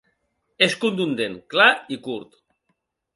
És 0.67 0.75
contundent, 0.85 1.35
clar 1.55 1.69
i 1.97 1.99
curt. 2.09 2.33